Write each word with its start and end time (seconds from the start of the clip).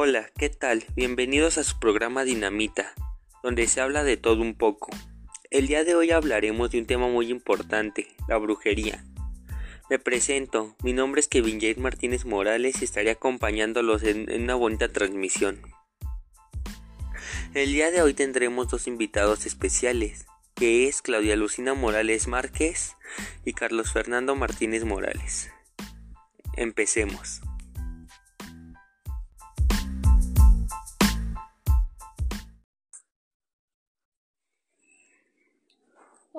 Hola, 0.00 0.30
¿qué 0.38 0.48
tal? 0.48 0.84
Bienvenidos 0.94 1.58
a 1.58 1.64
su 1.64 1.80
programa 1.80 2.22
Dinamita, 2.22 2.94
donde 3.42 3.66
se 3.66 3.80
habla 3.80 4.04
de 4.04 4.16
todo 4.16 4.42
un 4.42 4.54
poco. 4.54 4.92
El 5.50 5.66
día 5.66 5.82
de 5.82 5.96
hoy 5.96 6.12
hablaremos 6.12 6.70
de 6.70 6.78
un 6.78 6.86
tema 6.86 7.08
muy 7.08 7.32
importante, 7.32 8.06
la 8.28 8.36
brujería. 8.36 9.04
Me 9.90 9.98
presento, 9.98 10.76
mi 10.84 10.92
nombre 10.92 11.20
es 11.20 11.26
Kevin 11.26 11.60
Jair 11.60 11.80
Martínez 11.80 12.26
Morales 12.26 12.80
y 12.80 12.84
estaré 12.84 13.10
acompañándolos 13.10 14.04
en, 14.04 14.30
en 14.30 14.44
una 14.44 14.54
bonita 14.54 14.86
transmisión. 14.86 15.60
El 17.54 17.72
día 17.72 17.90
de 17.90 18.00
hoy 18.00 18.14
tendremos 18.14 18.68
dos 18.68 18.86
invitados 18.86 19.46
especiales, 19.46 20.26
que 20.54 20.86
es 20.86 21.02
Claudia 21.02 21.34
Lucina 21.34 21.74
Morales 21.74 22.28
Márquez 22.28 22.94
y 23.44 23.52
Carlos 23.52 23.92
Fernando 23.92 24.36
Martínez 24.36 24.84
Morales. 24.84 25.50
Empecemos. 26.54 27.40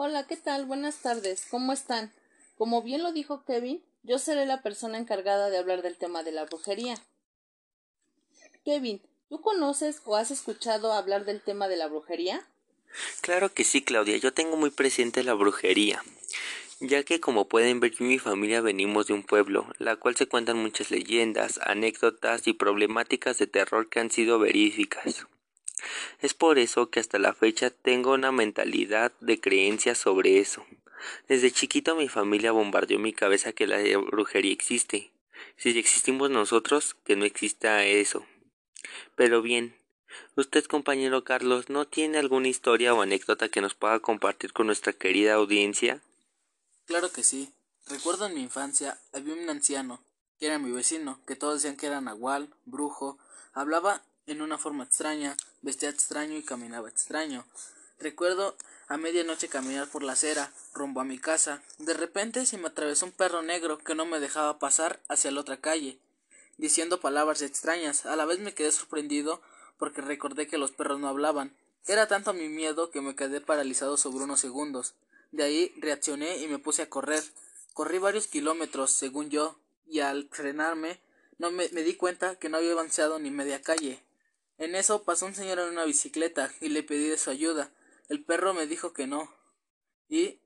Hola, 0.01 0.25
¿qué 0.25 0.37
tal? 0.37 0.65
Buenas 0.65 1.01
tardes. 1.01 1.45
¿Cómo 1.51 1.73
están? 1.73 2.13
Como 2.57 2.81
bien 2.81 3.03
lo 3.03 3.11
dijo 3.11 3.43
Kevin, 3.43 3.83
yo 4.01 4.17
seré 4.17 4.45
la 4.45 4.61
persona 4.61 4.97
encargada 4.97 5.49
de 5.49 5.57
hablar 5.57 5.81
del 5.81 5.97
tema 5.97 6.23
de 6.23 6.31
la 6.31 6.45
brujería. 6.45 6.95
Kevin, 8.63 9.01
¿tú 9.27 9.41
conoces 9.41 10.01
o 10.05 10.15
has 10.15 10.31
escuchado 10.31 10.93
hablar 10.93 11.25
del 11.25 11.41
tema 11.41 11.67
de 11.67 11.75
la 11.75 11.87
brujería? 11.87 12.47
Claro 13.19 13.53
que 13.53 13.65
sí, 13.65 13.81
Claudia. 13.81 14.15
Yo 14.15 14.31
tengo 14.33 14.55
muy 14.55 14.69
presente 14.69 15.21
la 15.21 15.33
brujería, 15.33 16.01
ya 16.79 17.03
que 17.03 17.19
como 17.19 17.49
pueden 17.49 17.81
ver 17.81 17.91
yo 17.91 18.05
y 18.05 18.07
mi 18.07 18.19
familia 18.19 18.61
venimos 18.61 19.07
de 19.07 19.15
un 19.15 19.23
pueblo, 19.23 19.67
la 19.79 19.97
cual 19.97 20.15
se 20.15 20.27
cuentan 20.27 20.59
muchas 20.59 20.91
leyendas, 20.91 21.59
anécdotas 21.61 22.47
y 22.47 22.53
problemáticas 22.53 23.37
de 23.37 23.47
terror 23.47 23.89
que 23.89 23.99
han 23.99 24.11
sido 24.11 24.39
verídicas. 24.39 25.27
Es 26.21 26.33
por 26.33 26.59
eso 26.59 26.89
que 26.89 26.99
hasta 26.99 27.19
la 27.19 27.33
fecha 27.33 27.69
tengo 27.69 28.13
una 28.13 28.31
mentalidad 28.31 29.11
de 29.19 29.39
creencia 29.39 29.95
sobre 29.95 30.39
eso. 30.39 30.65
Desde 31.27 31.51
chiquito 31.51 31.95
mi 31.95 32.09
familia 32.09 32.51
bombardeó 32.51 32.99
mi 32.99 33.13
cabeza 33.13 33.53
que 33.53 33.67
la 33.67 33.77
brujería 33.97 34.51
existe. 34.51 35.11
Si 35.55 35.77
existimos 35.77 36.29
nosotros, 36.29 36.95
que 37.05 37.15
no 37.15 37.25
exista 37.25 37.85
eso. 37.85 38.25
Pero 39.15 39.41
bien, 39.41 39.75
usted 40.35 40.65
compañero 40.65 41.23
Carlos, 41.23 41.69
¿no 41.69 41.87
tiene 41.87 42.17
alguna 42.17 42.47
historia 42.47 42.93
o 42.93 43.01
anécdota 43.01 43.49
que 43.49 43.61
nos 43.61 43.75
pueda 43.75 43.99
compartir 43.99 44.53
con 44.53 44.67
nuestra 44.67 44.93
querida 44.93 45.35
audiencia? 45.35 46.01
Claro 46.85 47.11
que 47.11 47.23
sí. 47.23 47.53
Recuerdo 47.87 48.27
en 48.27 48.35
mi 48.35 48.41
infancia 48.41 48.99
había 49.13 49.33
un 49.33 49.49
anciano, 49.49 50.03
que 50.39 50.45
era 50.45 50.59
mi 50.59 50.71
vecino, 50.71 51.19
que 51.25 51.35
todos 51.35 51.55
decían 51.55 51.75
que 51.75 51.87
era 51.87 52.01
nahual, 52.01 52.53
brujo, 52.65 53.17
hablaba 53.53 54.03
en 54.29 54.41
una 54.41 54.57
forma 54.57 54.83
extraña, 54.83 55.35
vestía 55.61 55.89
extraño 55.89 56.37
y 56.37 56.43
caminaba 56.43 56.87
extraño. 56.87 57.45
Recuerdo 57.99 58.55
a 58.87 58.97
medianoche 58.97 59.49
caminar 59.49 59.87
por 59.87 60.03
la 60.03 60.13
acera, 60.13 60.51
rumbo 60.73 61.01
a 61.01 61.03
mi 61.03 61.19
casa. 61.19 61.61
De 61.77 61.93
repente 61.93 62.45
se 62.45 62.57
me 62.57 62.67
atravesó 62.67 63.05
un 63.05 63.11
perro 63.11 63.41
negro 63.41 63.77
que 63.77 63.95
no 63.95 64.05
me 64.05 64.19
dejaba 64.19 64.59
pasar 64.59 64.99
hacia 65.07 65.31
la 65.31 65.41
otra 65.41 65.57
calle, 65.57 65.99
diciendo 66.57 66.99
palabras 66.99 67.41
extrañas. 67.41 68.05
A 68.05 68.15
la 68.15 68.25
vez 68.25 68.39
me 68.39 68.53
quedé 68.53 68.71
sorprendido 68.71 69.41
porque 69.77 70.01
recordé 70.01 70.47
que 70.47 70.57
los 70.57 70.71
perros 70.71 70.99
no 70.99 71.07
hablaban. 71.07 71.55
Era 71.87 72.07
tanto 72.07 72.33
mi 72.33 72.49
miedo 72.49 72.91
que 72.91 73.01
me 73.01 73.15
quedé 73.15 73.41
paralizado 73.41 73.97
sobre 73.97 74.23
unos 74.23 74.39
segundos. 74.39 74.93
De 75.31 75.43
ahí 75.43 75.73
reaccioné 75.77 76.37
y 76.37 76.47
me 76.47 76.59
puse 76.59 76.83
a 76.83 76.89
correr. 76.89 77.23
Corrí 77.73 77.97
varios 77.97 78.27
kilómetros, 78.27 78.91
según 78.91 79.29
yo, 79.29 79.57
y 79.87 79.99
al 80.01 80.27
frenarme 80.31 80.99
no 81.37 81.51
me, 81.51 81.69
me 81.69 81.83
di 81.83 81.95
cuenta 81.95 82.35
que 82.35 82.49
no 82.49 82.57
había 82.57 82.73
avanzado 82.73 83.19
ni 83.19 83.31
media 83.31 83.61
calle. 83.61 84.03
En 84.59 84.75
eso 84.75 85.03
pasó 85.03 85.25
un 85.25 85.33
señor 85.33 85.57
en 85.59 85.69
una 85.69 85.85
bicicleta 85.85 86.51
y 86.59 86.67
le 86.67 86.83
pedí 86.83 87.07
de 87.07 87.17
su 87.17 87.29
ayuda. 87.29 87.71
El 88.09 88.23
perro 88.23 88.53
me 88.53 88.67
dijo 88.67 88.91
que 88.91 89.07
no. 89.07 89.33
Y. 90.09 90.39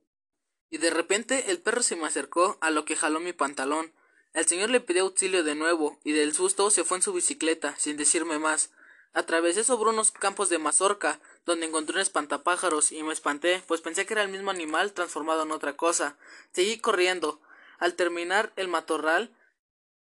Y 0.70 0.78
de 0.78 0.92
repente 0.92 1.50
el 1.52 1.60
perro 1.60 1.82
se 1.82 1.96
me 1.96 2.06
acercó, 2.06 2.58
a 2.62 2.70
lo 2.70 2.86
que 2.86 2.96
jaló 2.96 3.20
mi 3.20 3.34
pantalón. 3.34 3.92
El 4.34 4.46
señor 4.46 4.70
le 4.70 4.82
pidió 4.82 5.04
auxilio 5.04 5.44
de 5.44 5.56
nuevo, 5.56 6.00
y 6.04 6.12
del 6.12 6.34
susto 6.34 6.70
se 6.70 6.84
fue 6.84 6.98
en 6.98 7.04
su 7.04 7.14
bicicleta, 7.14 7.76
sin 7.78 7.98
decirme 7.98 8.38
más. 8.38 8.72
Atravesé 9.14 9.64
sobre 9.64 9.90
unos 9.90 10.12
campos 10.12 10.50
de 10.50 10.58
mazorca, 10.58 11.20
donde 11.46 11.68
encontré 11.68 11.96
un 11.96 12.02
espantapájaros, 12.02 12.92
y 12.92 13.02
me 13.04 13.14
espanté, 13.14 13.64
pues 13.68 13.82
pensé 13.82 14.06
que 14.06 14.14
era 14.14 14.24
el 14.24 14.30
mismo 14.30 14.52
animal 14.52 14.94
transformado 14.94 15.44
en 15.44 15.52
otra 15.52 15.76
cosa. 15.76 16.18
Seguí 16.52 16.80
corriendo. 16.80 17.42
Al 17.80 17.96
terminar 17.96 18.54
el 18.56 18.68
matorral, 18.68 19.32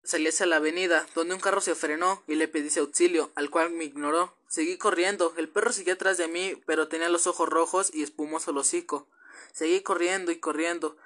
Salí 0.05 0.29
hacia 0.29 0.45
la 0.45 0.57
avenida, 0.57 1.07
donde 1.15 1.35
un 1.35 1.41
carro 1.41 1.63
se 1.63 1.75
frenó 1.75 2.23
y 2.27 2.35
le 2.35 2.47
pedí 2.47 2.69
auxilio, 2.79 3.33
al 3.37 3.49
cual 3.49 3.71
me 3.71 3.85
ignoró. 3.85 4.37
Seguí 4.47 4.77
corriendo, 4.77 5.33
el 5.39 5.49
perro 5.49 5.73
siguió 5.73 5.95
atrás 5.95 6.19
de 6.19 6.29
mí, 6.29 6.61
pero 6.67 6.89
tenía 6.89 7.09
los 7.09 7.27
ojos 7.27 7.49
rojos 7.49 7.91
y 7.95 8.03
espumoso 8.03 8.51
el 8.51 8.59
hocico. 8.59 9.09
Seguí 9.53 9.81
corriendo 9.81 10.31
y 10.31 10.37
corriendo. 10.37 10.99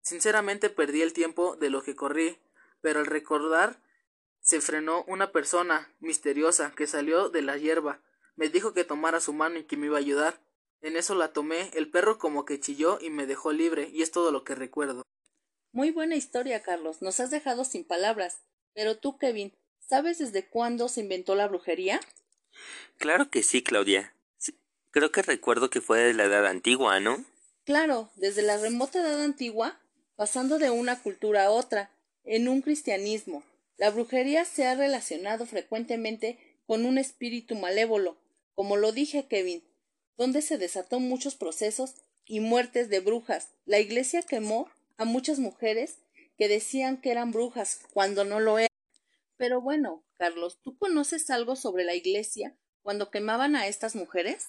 Sinceramente 0.00 0.70
perdí 0.70 1.02
el 1.02 1.12
tiempo 1.12 1.56
de 1.56 1.68
lo 1.68 1.82
que 1.82 1.94
corrí, 1.94 2.38
pero 2.80 3.00
al 3.00 3.06
recordar 3.06 3.82
se 4.40 4.62
frenó 4.62 5.04
una 5.04 5.30
persona 5.30 5.94
misteriosa 6.00 6.72
que 6.74 6.86
salió 6.86 7.28
de 7.28 7.42
la 7.42 7.58
hierba. 7.58 8.00
Me 8.34 8.48
dijo 8.48 8.72
que 8.72 8.84
tomara 8.84 9.20
su 9.20 9.34
mano 9.34 9.58
y 9.58 9.64
que 9.64 9.76
me 9.76 9.86
iba 9.86 9.98
a 9.98 10.00
ayudar. 10.00 10.40
En 10.80 10.96
eso 10.96 11.14
la 11.14 11.34
tomé, 11.34 11.70
el 11.74 11.90
perro 11.90 12.16
como 12.16 12.46
que 12.46 12.60
chilló 12.60 12.98
y 12.98 13.10
me 13.10 13.26
dejó 13.26 13.52
libre, 13.52 13.90
y 13.92 14.00
es 14.00 14.10
todo 14.10 14.30
lo 14.32 14.42
que 14.44 14.54
recuerdo. 14.54 15.02
Muy 15.78 15.92
buena 15.92 16.16
historia, 16.16 16.60
Carlos. 16.60 17.02
Nos 17.02 17.20
has 17.20 17.30
dejado 17.30 17.64
sin 17.64 17.84
palabras. 17.84 18.38
Pero 18.74 18.96
tú, 18.98 19.16
Kevin, 19.16 19.56
¿sabes 19.78 20.18
desde 20.18 20.44
cuándo 20.44 20.88
se 20.88 21.02
inventó 21.02 21.36
la 21.36 21.46
brujería? 21.46 22.00
Claro 22.96 23.30
que 23.30 23.44
sí, 23.44 23.62
Claudia. 23.62 24.12
creo 24.90 25.12
que 25.12 25.22
recuerdo 25.22 25.70
que 25.70 25.80
fue 25.80 26.00
de 26.00 26.14
la 26.14 26.24
edad 26.24 26.46
antigua, 26.46 26.98
¿no? 26.98 27.24
Claro, 27.64 28.10
desde 28.16 28.42
la 28.42 28.56
remota 28.56 28.98
edad 28.98 29.22
antigua, 29.22 29.78
pasando 30.16 30.58
de 30.58 30.70
una 30.70 31.00
cultura 31.00 31.44
a 31.44 31.50
otra, 31.50 31.92
en 32.24 32.48
un 32.48 32.60
cristianismo. 32.60 33.44
La 33.76 33.92
brujería 33.92 34.44
se 34.44 34.66
ha 34.66 34.74
relacionado 34.74 35.46
frecuentemente 35.46 36.40
con 36.66 36.86
un 36.86 36.98
espíritu 36.98 37.54
malévolo, 37.54 38.18
como 38.56 38.76
lo 38.76 38.90
dije, 38.90 39.28
Kevin, 39.28 39.62
donde 40.16 40.42
se 40.42 40.58
desató 40.58 40.98
muchos 40.98 41.36
procesos 41.36 41.94
y 42.26 42.40
muertes 42.40 42.88
de 42.88 42.98
brujas. 42.98 43.52
La 43.64 43.78
iglesia 43.78 44.22
quemó 44.22 44.68
a 44.98 45.04
muchas 45.04 45.38
mujeres 45.38 46.00
que 46.36 46.48
decían 46.48 47.00
que 47.00 47.10
eran 47.10 47.30
brujas 47.32 47.80
cuando 47.92 48.24
no 48.24 48.40
lo 48.40 48.58
eran. 48.58 48.68
Pero 49.36 49.60
bueno, 49.60 50.04
Carlos, 50.18 50.60
¿tú 50.62 50.76
conoces 50.76 51.30
algo 51.30 51.56
sobre 51.56 51.84
la 51.84 51.94
iglesia 51.94 52.58
cuando 52.82 53.10
quemaban 53.10 53.56
a 53.56 53.68
estas 53.68 53.94
mujeres? 53.94 54.46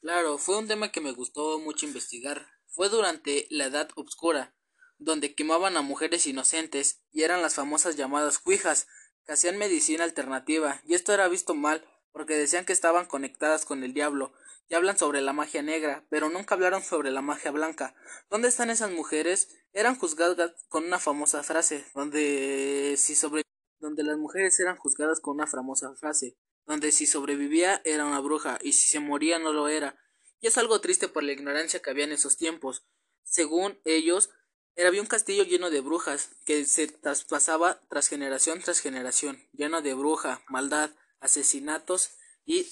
Claro, 0.00 0.38
fue 0.38 0.58
un 0.58 0.68
tema 0.68 0.90
que 0.90 1.00
me 1.00 1.12
gustó 1.12 1.58
mucho 1.58 1.86
investigar. 1.86 2.46
Fue 2.66 2.88
durante 2.88 3.46
la 3.50 3.66
Edad 3.66 3.90
Obscura, 3.96 4.54
donde 4.98 5.34
quemaban 5.34 5.76
a 5.76 5.82
mujeres 5.82 6.26
inocentes 6.26 7.02
y 7.10 7.22
eran 7.22 7.42
las 7.42 7.54
famosas 7.54 7.96
llamadas 7.96 8.38
cuijas, 8.38 8.86
que 9.26 9.32
hacían 9.32 9.58
medicina 9.58 10.04
alternativa, 10.04 10.80
y 10.84 10.94
esto 10.94 11.12
era 11.12 11.28
visto 11.28 11.54
mal 11.54 11.86
porque 12.12 12.34
decían 12.34 12.64
que 12.64 12.72
estaban 12.72 13.06
conectadas 13.06 13.64
con 13.64 13.84
el 13.84 13.94
diablo, 13.94 14.32
y 14.68 14.74
hablan 14.74 14.98
sobre 14.98 15.20
la 15.20 15.32
magia 15.32 15.62
negra, 15.62 16.06
pero 16.08 16.28
nunca 16.30 16.54
hablaron 16.54 16.82
sobre 16.82 17.10
la 17.10 17.22
magia 17.22 17.50
blanca. 17.50 17.94
¿Dónde 18.30 18.48
están 18.48 18.70
esas 18.70 18.90
mujeres? 18.90 19.48
Eran 19.72 19.96
juzgadas 19.96 20.52
con 20.68 20.84
una 20.84 20.98
famosa 20.98 21.42
frase, 21.42 21.84
donde 21.94 22.94
si 22.98 23.14
sobre 23.14 23.42
donde 23.80 24.04
las 24.04 24.16
mujeres 24.16 24.58
eran 24.60 24.76
juzgadas 24.76 25.20
con 25.20 25.34
una 25.34 25.46
famosa 25.46 25.94
frase, 25.96 26.36
donde 26.66 26.92
si 26.92 27.06
sobrevivía 27.06 27.82
era 27.84 28.06
una 28.06 28.20
bruja 28.20 28.58
y 28.62 28.72
si 28.72 28.88
se 28.88 29.00
moría 29.00 29.38
no 29.38 29.52
lo 29.52 29.68
era. 29.68 29.98
Y 30.40 30.46
es 30.46 30.56
algo 30.56 30.80
triste 30.80 31.08
por 31.08 31.22
la 31.24 31.32
ignorancia 31.32 31.82
que 31.82 31.90
había 31.90 32.04
en 32.04 32.12
esos 32.12 32.36
tiempos. 32.36 32.86
Según 33.24 33.80
ellos, 33.84 34.30
había 34.76 35.00
un 35.00 35.06
castillo 35.06 35.44
lleno 35.44 35.70
de 35.70 35.80
brujas 35.80 36.30
que 36.46 36.64
se 36.64 36.86
traspasaba 36.86 37.80
tras 37.88 38.08
generación 38.08 38.60
tras 38.60 38.80
generación, 38.80 39.38
lleno 39.52 39.82
de 39.82 39.94
bruja, 39.94 40.42
maldad, 40.48 40.90
asesinatos 41.20 42.12
y 42.44 42.66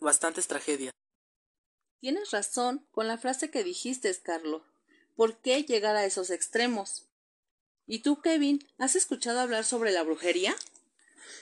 bastantes 0.00 0.46
tragedias. 0.46 0.92
Tienes 2.06 2.30
razón 2.30 2.86
con 2.92 3.08
la 3.08 3.18
frase 3.18 3.50
que 3.50 3.64
dijiste, 3.64 4.16
Carlos. 4.22 4.62
¿Por 5.16 5.38
qué 5.38 5.64
llegar 5.64 5.96
a 5.96 6.04
esos 6.04 6.30
extremos? 6.30 7.02
¿Y 7.84 7.98
tú, 7.98 8.20
Kevin, 8.20 8.64
has 8.78 8.94
escuchado 8.94 9.40
hablar 9.40 9.64
sobre 9.64 9.90
la 9.90 10.04
brujería? 10.04 10.54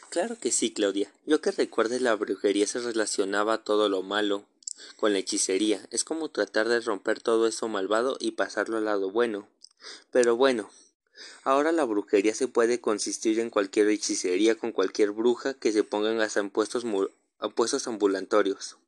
Claro 0.09 0.39
que 0.39 0.51
sí, 0.53 0.73
Claudia. 0.73 1.13
Yo 1.27 1.43
que 1.43 1.51
recuerde 1.51 2.01
la 2.01 2.15
brujería 2.15 2.67
se 2.67 2.79
relacionaba 2.79 3.63
todo 3.63 3.91
lo 3.91 4.03
malo 4.03 4.47
con 4.97 5.13
la 5.13 5.19
hechicería. 5.19 5.87
Es 5.91 6.03
como 6.03 6.31
tratar 6.31 6.67
de 6.71 6.81
romper 6.81 7.21
todo 7.21 7.47
eso 7.47 7.69
malvado 7.69 8.17
y 8.19 8.31
pasarlo 8.31 8.79
al 8.79 8.87
lado 8.87 9.11
bueno. 9.11 9.47
Pero 10.13 10.35
bueno, 10.35 10.71
ahora 11.43 11.73
la 11.73 11.85
brujería 11.85 12.35
se 12.35 12.49
puede 12.49 12.81
consistir 12.81 13.39
en 13.39 13.51
cualquier 13.51 13.91
hechicería 13.91 14.55
con 14.55 14.73
cualquier 14.73 15.11
bruja 15.11 15.53
que 15.53 15.73
se 15.73 15.85
pongan 15.85 16.23
hasta 16.23 16.41
en 16.41 16.49
puestos 16.49 16.87
ambulatorios. 17.87 18.79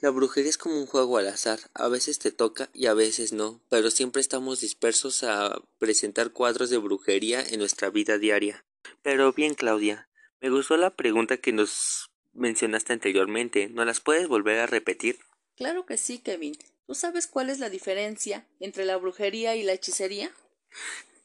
La 0.00 0.10
brujería 0.10 0.50
es 0.50 0.58
como 0.58 0.78
un 0.78 0.86
juego 0.86 1.16
al 1.16 1.26
azar, 1.28 1.58
a 1.72 1.88
veces 1.88 2.18
te 2.18 2.30
toca 2.30 2.68
y 2.74 2.86
a 2.86 2.94
veces 2.94 3.32
no, 3.32 3.62
pero 3.70 3.90
siempre 3.90 4.20
estamos 4.20 4.60
dispersos 4.60 5.22
a 5.22 5.58
presentar 5.78 6.32
cuadros 6.32 6.68
de 6.68 6.76
brujería 6.76 7.42
en 7.42 7.60
nuestra 7.60 7.88
vida 7.88 8.18
diaria. 8.18 8.64
Pero 9.02 9.32
bien, 9.32 9.54
Claudia, 9.54 10.08
Me 10.42 10.50
gustó 10.50 10.76
la 10.76 10.90
pregunta 10.90 11.38
que 11.38 11.52
nos 11.52 12.10
mencionaste 12.34 12.92
anteriormente. 12.92 13.68
¿No 13.68 13.84
las 13.86 14.00
puedes 14.00 14.28
volver 14.28 14.58
a 14.60 14.66
repetir? 14.66 15.18
Claro 15.56 15.86
que 15.86 15.96
sí, 15.96 16.18
Kevin. 16.18 16.56
¿Tú 16.86 16.94
sabes 16.94 17.26
cuál 17.26 17.48
es 17.48 17.58
la 17.58 17.70
diferencia 17.70 18.46
entre 18.60 18.84
la 18.84 18.98
brujería 18.98 19.56
y 19.56 19.62
la 19.62 19.72
hechicería? 19.72 20.30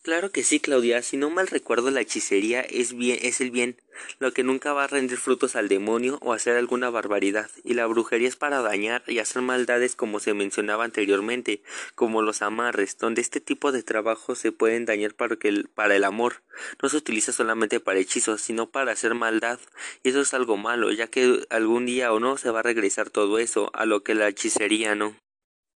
Claro 0.03 0.31
que 0.31 0.41
sí, 0.41 0.59
Claudia. 0.59 1.03
Si 1.03 1.15
no 1.15 1.29
mal 1.29 1.45
recuerdo, 1.45 1.91
la 1.91 2.01
hechicería 2.01 2.61
es 2.61 2.93
bien, 2.93 3.19
es 3.21 3.39
el 3.39 3.51
bien, 3.51 3.77
lo 4.17 4.33
que 4.33 4.41
nunca 4.41 4.73
va 4.73 4.85
a 4.85 4.87
rendir 4.87 5.19
frutos 5.19 5.55
al 5.55 5.67
demonio 5.67 6.17
o 6.23 6.33
hacer 6.33 6.57
alguna 6.57 6.89
barbaridad, 6.89 7.51
y 7.63 7.75
la 7.75 7.85
brujería 7.85 8.27
es 8.27 8.35
para 8.35 8.63
dañar 8.63 9.03
y 9.05 9.19
hacer 9.19 9.43
maldades 9.43 9.95
como 9.95 10.19
se 10.19 10.33
mencionaba 10.33 10.85
anteriormente, 10.85 11.61
como 11.93 12.23
los 12.23 12.41
amarres, 12.41 12.97
donde 12.97 13.21
este 13.21 13.41
tipo 13.41 13.71
de 13.71 13.83
trabajos 13.83 14.39
se 14.39 14.51
pueden 14.51 14.85
dañar 14.85 15.13
para, 15.13 15.35
que 15.35 15.65
para 15.75 15.95
el 15.95 16.03
amor. 16.03 16.41
No 16.81 16.89
se 16.89 16.97
utiliza 16.97 17.31
solamente 17.31 17.79
para 17.79 17.99
hechizos, 17.99 18.41
sino 18.41 18.71
para 18.71 18.93
hacer 18.93 19.13
maldad, 19.13 19.59
y 20.01 20.09
eso 20.09 20.21
es 20.21 20.33
algo 20.33 20.57
malo, 20.57 20.91
ya 20.91 21.07
que 21.07 21.45
algún 21.51 21.85
día 21.85 22.11
o 22.11 22.19
no 22.19 22.37
se 22.37 22.49
va 22.49 22.61
a 22.61 22.63
regresar 22.63 23.11
todo 23.11 23.37
eso, 23.37 23.69
a 23.75 23.85
lo 23.85 24.01
que 24.03 24.15
la 24.15 24.29
hechicería 24.29 24.95
no. 24.95 25.15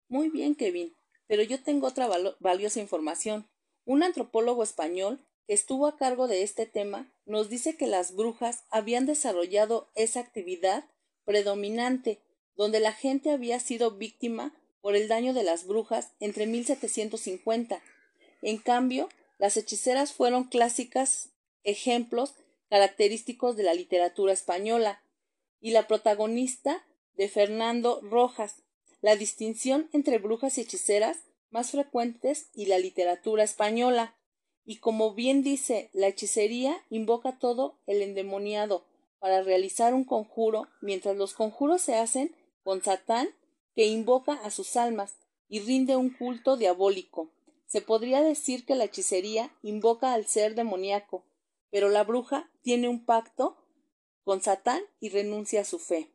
Muy 0.08 0.30
bien, 0.30 0.56
Kevin, 0.56 0.96
pero 1.28 1.44
yo 1.44 1.62
tengo 1.62 1.88
otra 1.88 2.08
valiosa 2.40 2.80
información. 2.80 3.46
Un 3.86 4.04
antropólogo 4.04 4.64
español 4.64 5.20
que 5.46 5.54
estuvo 5.54 5.88
a 5.88 5.98
cargo 5.98 6.28
de 6.28 6.44
este 6.44 6.66
tema 6.66 7.12
nos 7.26 7.50
dice 7.50 7.76
que 7.76 7.88
las 7.88 8.16
brujas 8.16 8.64
habían 8.70 9.06
desarrollado 9.06 9.92
esa 9.96 10.22
actividad 10.22 10.86
predominante, 11.26 12.22
donde 12.56 12.80
la 12.80 12.94
gente 12.94 13.32
había 13.32 13.60
sido 13.60 13.92
víctima 13.92 14.54
por 14.82 14.96
el 14.96 15.08
daño 15.08 15.34
de 15.34 15.44
las 15.44 15.66
brujas 15.66 16.12
entre 16.20 16.46
1750. 16.46 17.82
En 18.42 18.58
cambio, 18.58 19.10
las 19.38 19.58
hechiceras 19.58 20.14
fueron 20.14 20.46
clásicas 20.46 21.30
ejemplos 21.64 22.36
característicos 22.70 23.56
de 23.56 23.64
la 23.64 23.74
literatura 23.74 24.34
española 24.34 25.02
y 25.62 25.72
la 25.72 25.88
protagonista 25.88 26.86
de 27.16 27.30
Fernando 27.30 28.02
Rojas. 28.02 28.64
La 29.02 29.16
distinción 29.16 29.90
entre 29.94 30.18
brujas 30.18 30.58
y 30.58 30.62
hechiceras 30.62 31.20
más 31.54 31.72
frecuentes 31.72 32.50
y 32.54 32.66
la 32.66 32.80
literatura 32.80 33.44
española. 33.44 34.18
Y 34.66 34.78
como 34.78 35.14
bien 35.14 35.44
dice, 35.44 35.90
la 35.94 36.08
hechicería 36.08 36.84
invoca 36.90 37.38
todo 37.38 37.80
el 37.86 38.02
endemoniado 38.02 38.86
para 39.20 39.42
realizar 39.44 39.94
un 39.94 40.04
conjuro, 40.04 40.68
mientras 40.82 41.16
los 41.16 41.34
conjuros 41.34 41.82
se 41.82 41.96
hacen 41.96 42.36
con 42.64 42.84
Satán, 42.84 43.30
que 43.76 43.86
invoca 43.86 44.34
a 44.34 44.50
sus 44.50 44.76
almas 44.76 45.16
y 45.48 45.60
rinde 45.60 45.96
un 45.96 46.10
culto 46.10 46.58
diabólico. 46.58 47.32
Se 47.68 47.82
podría 47.82 48.22
decir 48.22 48.66
que 48.66 48.76
la 48.76 48.86
hechicería 48.86 49.56
invoca 49.62 50.14
al 50.14 50.26
ser 50.26 50.56
demoníaco, 50.56 51.24
pero 51.70 51.90
la 51.90 52.04
bruja 52.04 52.50
tiene 52.62 52.88
un 52.88 53.06
pacto 53.06 53.58
con 54.24 54.42
Satán 54.42 54.82
y 55.00 55.10
renuncia 55.10 55.62
a 55.62 55.66
su 55.66 55.80
fe. 55.80 56.10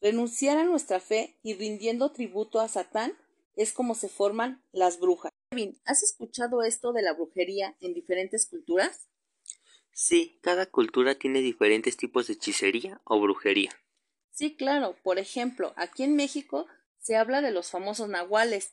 Renunciar 0.00 0.58
a 0.58 0.64
nuestra 0.64 1.00
fe 1.00 1.36
y 1.42 1.54
rindiendo 1.54 2.12
tributo 2.12 2.60
a 2.60 2.68
Satán 2.68 3.16
es 3.56 3.72
como 3.72 3.94
se 3.94 4.08
forman 4.08 4.64
las 4.72 4.98
brujas. 5.00 5.30
Kevin, 5.50 5.80
¿has 5.84 6.02
escuchado 6.02 6.62
esto 6.62 6.92
de 6.92 7.02
la 7.02 7.12
brujería 7.12 7.76
en 7.80 7.94
diferentes 7.94 8.46
culturas? 8.46 9.08
Sí, 9.92 10.38
cada 10.42 10.66
cultura 10.66 11.14
tiene 11.16 11.40
diferentes 11.40 11.96
tipos 11.96 12.26
de 12.26 12.34
hechicería 12.34 13.00
o 13.04 13.20
brujería. 13.20 13.70
Sí, 14.30 14.56
claro. 14.56 14.96
Por 15.02 15.18
ejemplo, 15.18 15.74
aquí 15.76 16.02
en 16.02 16.16
México 16.16 16.66
se 16.98 17.16
habla 17.16 17.42
de 17.42 17.50
los 17.50 17.70
famosos 17.70 18.08
nahuales. 18.08 18.72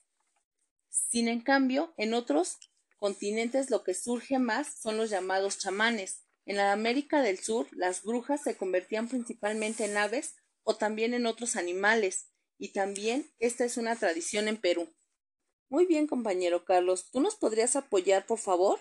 Sin 0.90 1.28
en 1.28 1.42
cambio, 1.42 1.94
en 1.98 2.14
otros 2.14 2.58
continentes 2.98 3.70
lo 3.70 3.84
que 3.84 3.94
surge 3.94 4.40
más 4.40 4.80
son 4.82 4.98
los 4.98 5.10
llamados 5.10 5.60
chamanes. 5.60 6.24
En 6.46 6.58
la 6.58 6.72
América 6.72 7.22
del 7.22 7.40
Sur, 7.40 7.68
las 7.72 8.04
brujas 8.04 8.44
se 8.44 8.56
convertían 8.56 9.08
principalmente 9.08 9.86
en 9.86 9.98
aves 9.98 10.36
o 10.64 10.76
también 10.76 11.14
en 11.14 11.26
otros 11.26 11.56
animales 11.58 12.30
y 12.60 12.74
también 12.74 13.32
esta 13.40 13.66
es 13.66 13.78
una 13.78 13.96
tradición 13.96 14.48
en 14.48 14.58
Perú. 14.58 14.94
Muy 15.70 15.86
bien, 15.86 16.06
compañero 16.06 16.66
Carlos, 16.66 17.10
¿tú 17.12 17.22
nos 17.22 17.36
podrías 17.36 17.76
apoyar, 17.76 18.26
por 18.28 18.38
favor? 18.38 18.80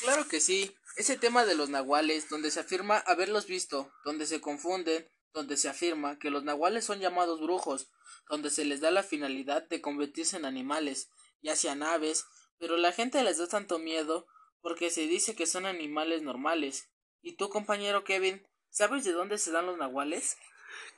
Claro 0.00 0.28
que 0.28 0.40
sí. 0.40 0.76
Ese 0.96 1.16
tema 1.16 1.44
de 1.44 1.56
los 1.56 1.70
nahuales, 1.70 2.28
donde 2.28 2.52
se 2.52 2.60
afirma 2.60 2.98
haberlos 2.98 3.46
visto, 3.46 3.90
donde 4.04 4.26
se 4.26 4.40
confunden, 4.40 5.08
donde 5.32 5.56
se 5.56 5.68
afirma 5.68 6.18
que 6.18 6.30
los 6.30 6.44
nahuales 6.44 6.84
son 6.84 7.00
llamados 7.00 7.40
brujos, 7.40 7.88
donde 8.28 8.50
se 8.50 8.64
les 8.64 8.80
da 8.80 8.90
la 8.92 9.02
finalidad 9.02 9.66
de 9.68 9.80
convertirse 9.80 10.36
en 10.36 10.44
animales, 10.44 11.08
ya 11.42 11.56
sean 11.56 11.82
aves, 11.82 12.26
pero 12.58 12.76
la 12.76 12.92
gente 12.92 13.22
les 13.24 13.38
da 13.38 13.48
tanto 13.48 13.78
miedo 13.78 14.26
porque 14.60 14.90
se 14.90 15.02
dice 15.02 15.34
que 15.34 15.46
son 15.46 15.66
animales 15.66 16.22
normales. 16.22 16.88
¿Y 17.20 17.36
tú, 17.36 17.48
compañero 17.48 18.04
Kevin, 18.04 18.46
sabes 18.70 19.04
de 19.04 19.12
dónde 19.12 19.38
se 19.38 19.50
dan 19.50 19.66
los 19.66 19.78
nahuales? 19.78 20.36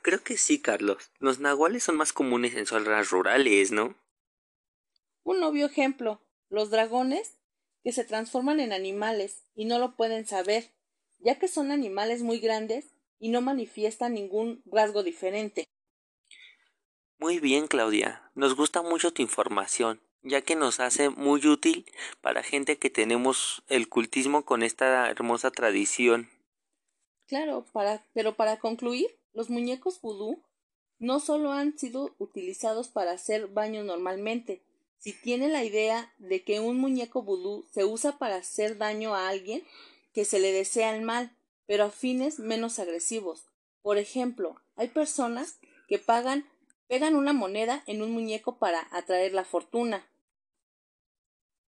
Creo 0.01 0.23
que 0.23 0.37
sí, 0.37 0.61
Carlos. 0.61 1.11
Los 1.19 1.39
nahuales 1.39 1.83
son 1.83 1.97
más 1.97 2.13
comunes 2.13 2.55
en 2.55 2.65
zonas 2.65 3.09
rurales, 3.09 3.71
¿no? 3.71 3.95
Un 5.23 5.43
obvio 5.43 5.65
ejemplo, 5.65 6.21
los 6.49 6.69
dragones, 6.69 7.33
que 7.83 7.91
se 7.91 8.03
transforman 8.03 8.59
en 8.59 8.73
animales 8.73 9.43
y 9.55 9.65
no 9.65 9.79
lo 9.79 9.95
pueden 9.95 10.25
saber, 10.25 10.71
ya 11.19 11.39
que 11.39 11.47
son 11.47 11.71
animales 11.71 12.21
muy 12.21 12.39
grandes 12.39 12.85
y 13.19 13.29
no 13.29 13.41
manifiestan 13.41 14.13
ningún 14.13 14.61
rasgo 14.65 15.03
diferente. 15.03 15.65
Muy 17.19 17.39
bien, 17.39 17.67
Claudia. 17.67 18.29
Nos 18.35 18.55
gusta 18.55 18.81
mucho 18.81 19.11
tu 19.11 19.21
información, 19.21 19.99
ya 20.21 20.41
que 20.41 20.55
nos 20.55 20.79
hace 20.79 21.09
muy 21.09 21.45
útil 21.47 21.85
para 22.21 22.43
gente 22.43 22.77
que 22.77 22.89
tenemos 22.89 23.63
el 23.67 23.89
cultismo 23.89 24.45
con 24.45 24.61
esta 24.61 25.09
hermosa 25.09 25.49
tradición. 25.49 26.29
Claro, 27.27 27.65
para, 27.73 28.05
pero 28.13 28.35
para 28.35 28.57
concluir, 28.57 29.17
los 29.37 29.51
muñecos 29.51 30.01
vudú 30.01 30.41
no 30.97 31.19
solo 31.19 31.51
han 31.51 31.77
sido 31.77 32.15
utilizados 32.17 32.87
para 32.87 33.11
hacer 33.11 33.45
baños 33.45 33.85
normalmente, 33.85 34.63
si 34.97 35.13
tiene 35.13 35.47
la 35.47 35.63
idea 35.63 36.11
de 36.17 36.43
que 36.43 36.59
un 36.59 36.79
muñeco 36.79 37.21
vudú 37.21 37.67
se 37.71 37.85
usa 37.85 38.17
para 38.17 38.37
hacer 38.37 38.79
daño 38.79 39.13
a 39.13 39.29
alguien 39.29 39.63
que 40.11 40.25
se 40.25 40.39
le 40.39 40.51
desea 40.51 40.95
el 40.95 41.03
mal, 41.03 41.37
pero 41.67 41.83
a 41.83 41.91
fines 41.91 42.39
menos 42.39 42.79
agresivos. 42.79 43.45
Por 43.83 43.99
ejemplo, 43.99 44.59
hay 44.75 44.87
personas 44.87 45.59
que 45.87 45.99
pagan, 45.99 46.49
pegan 46.87 47.13
una 47.13 47.31
moneda 47.31 47.83
en 47.85 48.01
un 48.01 48.09
muñeco 48.09 48.57
para 48.57 48.87
atraer 48.89 49.33
la 49.33 49.45
fortuna. 49.45 50.03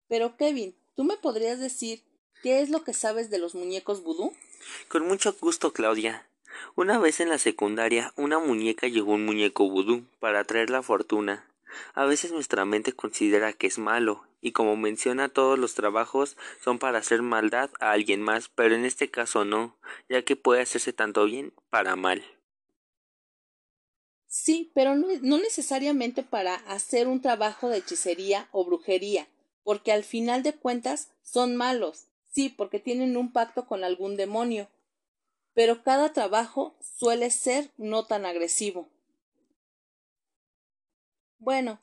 Pero 0.07 0.37
Kevin, 0.37 0.77
¿tú 0.95 1.03
me 1.03 1.17
podrías 1.17 1.59
decir 1.59 2.05
qué 2.41 2.61
es 2.61 2.71
lo 2.71 2.85
que 2.85 2.95
sabes 2.95 3.31
de 3.31 3.39
los 3.39 3.57
muñecos 3.57 4.05
vudú? 4.05 4.33
Con 4.87 5.09
mucho 5.09 5.35
gusto, 5.41 5.73
Claudia. 5.73 6.28
Una 6.75 6.99
vez 6.99 7.21
en 7.21 7.29
la 7.29 7.39
secundaria, 7.39 8.13
una 8.17 8.39
muñeca 8.39 8.89
llegó 8.89 9.13
un 9.13 9.25
muñeco 9.25 9.69
vudú 9.69 10.05
para 10.21 10.45
traer 10.45 10.71
la 10.71 10.83
fortuna. 10.83 11.47
A 11.95 12.05
veces 12.07 12.33
nuestra 12.33 12.65
mente 12.65 12.93
considera 12.93 13.53
que 13.53 13.67
es 13.67 13.79
malo, 13.79 14.25
y 14.41 14.53
como 14.53 14.77
menciona 14.77 15.29
todos 15.29 15.59
los 15.59 15.75
trabajos 15.75 16.37
son 16.63 16.79
para 16.79 16.99
hacer 16.99 17.23
maldad 17.23 17.71
a 17.81 17.93
alguien 17.93 18.23
más, 18.23 18.49
pero 18.49 18.75
en 18.75 18.85
este 18.85 19.11
caso 19.11 19.45
no, 19.45 19.77
ya 20.09 20.23
que 20.23 20.37
puede 20.37 20.63
hacerse 20.63 20.93
tanto 20.93 21.25
bien 21.25 21.53
para 21.71 21.97
mal. 21.97 22.25
Sí, 24.27 24.71
pero 24.75 24.95
no, 24.95 25.09
no 25.23 25.39
necesariamente 25.39 26.23
para 26.23 26.55
hacer 26.55 27.09
un 27.09 27.21
trabajo 27.21 27.69
de 27.69 27.79
hechicería 27.79 28.49
o 28.53 28.65
brujería, 28.65 29.27
porque 29.65 29.91
al 29.91 30.05
final 30.05 30.43
de 30.43 30.55
cuentas 30.55 31.11
son 31.23 31.57
malos, 31.57 32.07
sí, 32.31 32.49
porque 32.49 32.79
tienen 32.79 33.17
un 33.17 33.33
pacto 33.33 33.67
con 33.67 33.85
algún 33.85 34.17
demonio, 34.17 34.69
pero 35.59 35.83
cada 35.83 36.13
trabajo 36.13 36.77
suele 36.81 37.33
ser 37.33 37.73
no 37.79 38.07
tan 38.07 38.27
agresivo. 38.27 38.89
Bueno, 41.41 41.81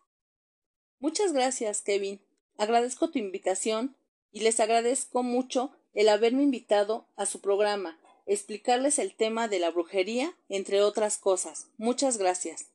muchas 0.99 1.33
gracias, 1.33 1.81
Kevin. 1.81 2.21
Agradezco 2.57 3.09
tu 3.09 3.19
invitación 3.19 3.97
y 4.31 4.39
les 4.39 4.61
agradezco 4.61 5.23
mucho 5.23 5.75
el 5.93 6.07
haberme 6.07 6.43
invitado 6.43 7.09
a 7.17 7.25
su 7.25 7.41
programa, 7.41 7.99
explicarles 8.25 8.97
el 8.97 9.13
tema 9.13 9.49
de 9.49 9.59
la 9.59 9.71
brujería, 9.71 10.37
entre 10.47 10.81
otras 10.81 11.17
cosas. 11.17 11.67
Muchas 11.75 12.17
gracias. 12.17 12.67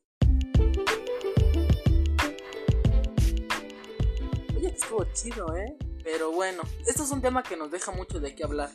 Oye, 4.55 4.67
estuvo 4.67 5.03
chido, 5.15 5.57
¿eh? 5.57 5.75
Pero 6.03 6.31
bueno, 6.31 6.61
esto 6.87 7.01
es 7.01 7.09
un 7.09 7.23
tema 7.23 7.41
que 7.41 7.57
nos 7.57 7.71
deja 7.71 7.91
mucho 7.91 8.19
de 8.19 8.35
qué 8.35 8.43
hablar. 8.43 8.69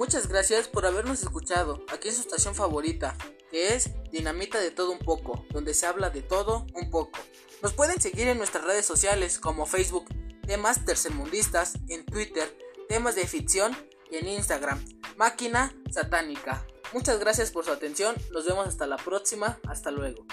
Muchas 0.00 0.28
gracias 0.28 0.66
por 0.66 0.86
habernos 0.86 1.22
escuchado 1.22 1.84
aquí 1.92 2.08
en 2.08 2.14
su 2.14 2.22
estación 2.22 2.54
favorita, 2.54 3.14
que 3.50 3.74
es 3.74 3.90
Dinamita 4.10 4.58
de 4.58 4.70
todo 4.70 4.92
un 4.92 4.98
poco, 4.98 5.44
donde 5.50 5.74
se 5.74 5.84
habla 5.84 6.08
de 6.08 6.22
todo 6.22 6.66
un 6.72 6.88
poco. 6.88 7.18
Nos 7.60 7.74
pueden 7.74 8.00
seguir 8.00 8.26
en 8.26 8.38
nuestras 8.38 8.64
redes 8.64 8.86
sociales 8.86 9.38
como 9.38 9.66
Facebook, 9.66 10.06
temas 10.46 10.86
tercermundistas, 10.86 11.74
en 11.90 12.06
Twitter, 12.06 12.50
temas 12.88 13.14
de 13.14 13.26
ficción 13.26 13.76
y 14.10 14.16
en 14.16 14.28
Instagram, 14.28 14.82
máquina 15.18 15.76
satánica. 15.90 16.66
Muchas 16.94 17.20
gracias 17.20 17.50
por 17.50 17.66
su 17.66 17.70
atención, 17.70 18.16
nos 18.32 18.46
vemos 18.46 18.66
hasta 18.66 18.86
la 18.86 18.96
próxima, 18.96 19.60
hasta 19.68 19.90
luego. 19.90 20.24